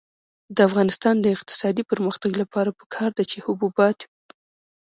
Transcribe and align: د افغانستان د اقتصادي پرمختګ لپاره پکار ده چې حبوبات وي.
د 0.55 0.57
افغانستان 0.69 1.15
د 1.21 1.25
اقتصادي 1.35 1.83
پرمختګ 1.91 2.31
لپاره 2.41 2.75
پکار 2.79 3.09
ده 3.17 3.23
چې 3.31 3.37
حبوبات 3.45 3.97
وي. 4.01 4.11